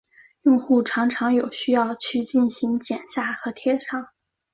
[0.41, 4.07] 用户常常有需要去进行剪下和贴上。